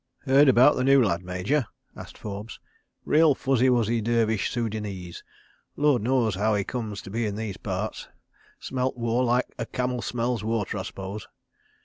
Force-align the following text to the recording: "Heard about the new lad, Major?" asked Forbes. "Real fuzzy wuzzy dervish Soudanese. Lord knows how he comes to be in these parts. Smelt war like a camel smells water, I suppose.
"Heard 0.25 0.49
about 0.49 0.75
the 0.75 0.83
new 0.83 1.03
lad, 1.05 1.21
Major?" 1.21 1.67
asked 1.95 2.17
Forbes. 2.17 2.59
"Real 3.05 3.35
fuzzy 3.35 3.69
wuzzy 3.69 4.01
dervish 4.01 4.49
Soudanese. 4.49 5.23
Lord 5.75 6.01
knows 6.01 6.33
how 6.33 6.55
he 6.55 6.63
comes 6.63 7.03
to 7.03 7.11
be 7.11 7.27
in 7.27 7.35
these 7.35 7.57
parts. 7.57 8.09
Smelt 8.59 8.97
war 8.97 9.23
like 9.23 9.45
a 9.59 9.67
camel 9.67 10.01
smells 10.01 10.43
water, 10.43 10.79
I 10.79 10.81
suppose. 10.81 11.27